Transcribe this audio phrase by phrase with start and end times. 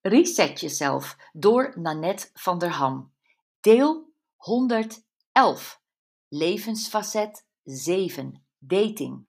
[0.00, 3.12] Reset jezelf door Nanette van der Ham.
[3.60, 5.80] Deel 111.
[6.28, 8.46] Levensfacet 7.
[8.58, 9.26] Dating.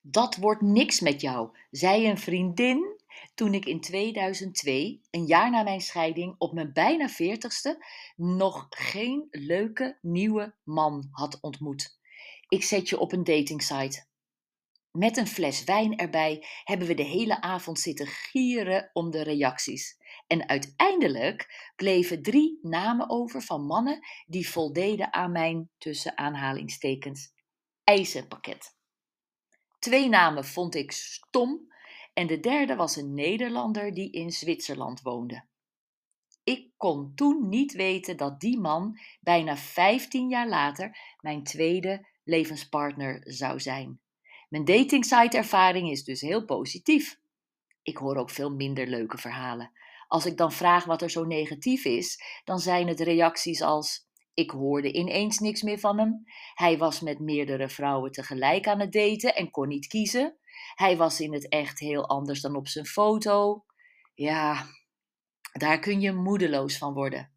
[0.00, 3.00] Dat wordt niks met jou, zei een vriendin
[3.34, 7.84] toen ik in 2002, een jaar na mijn scheiding, op mijn bijna veertigste,
[8.16, 11.98] nog geen leuke nieuwe man had ontmoet.
[12.48, 14.08] Ik zet je op een datingsite.
[14.92, 19.98] Met een fles wijn erbij hebben we de hele avond zitten gieren om de reacties.
[20.26, 27.32] En uiteindelijk bleven drie namen over van mannen die voldeden aan mijn tussen aanhalingstekens
[27.84, 28.76] eisenpakket.
[29.78, 31.72] Twee namen vond ik stom
[32.12, 35.44] en de derde was een Nederlander die in Zwitserland woonde.
[36.44, 43.20] Ik kon toen niet weten dat die man bijna 15 jaar later mijn tweede levenspartner
[43.24, 44.00] zou zijn.
[44.50, 47.18] Mijn datingsite-ervaring is dus heel positief.
[47.82, 49.72] Ik hoor ook veel minder leuke verhalen.
[50.08, 54.50] Als ik dan vraag wat er zo negatief is, dan zijn het reacties als: Ik
[54.50, 56.24] hoorde ineens niks meer van hem.
[56.54, 60.36] Hij was met meerdere vrouwen tegelijk aan het daten en kon niet kiezen.
[60.74, 63.64] Hij was in het echt heel anders dan op zijn foto.
[64.14, 64.66] Ja,
[65.52, 67.32] daar kun je moedeloos van worden.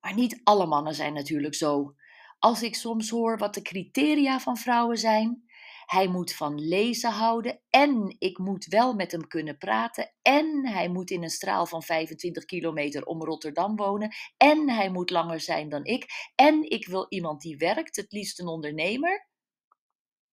[0.00, 1.94] Maar niet alle mannen zijn natuurlijk zo.
[2.38, 5.43] Als ik soms hoor wat de criteria van vrouwen zijn,
[5.86, 10.88] hij moet van lezen houden en ik moet wel met hem kunnen praten en hij
[10.88, 15.68] moet in een straal van 25 kilometer om Rotterdam wonen en hij moet langer zijn
[15.68, 19.28] dan ik en ik wil iemand die werkt, het liefst een ondernemer.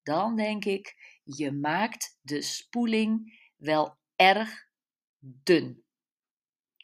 [0.04, 4.70] Dan denk ik, je maakt de spoeling wel erg
[5.20, 5.84] dun.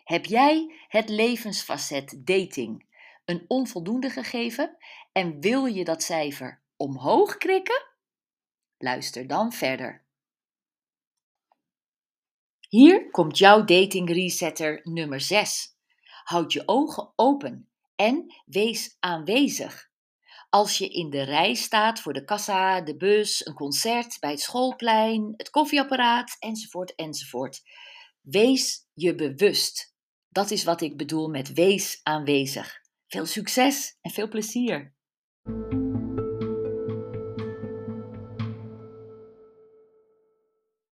[0.03, 2.85] Heb jij het levensfacet dating
[3.25, 4.77] een onvoldoende gegeven
[5.11, 7.96] en wil je dat cijfer omhoog krikken?
[8.77, 10.05] Luister dan verder.
[12.69, 15.75] Hier komt jouw dating resetter nummer 6.
[16.23, 19.89] Houd je ogen open en wees aanwezig.
[20.49, 24.41] Als je in de rij staat voor de kassa, de bus, een concert, bij het
[24.41, 27.61] schoolplein, het koffieapparaat enzovoort enzovoort.
[28.21, 29.95] Wees je bewust.
[30.29, 32.79] Dat is wat ik bedoel met wees aanwezig.
[33.07, 34.95] Veel succes en veel plezier.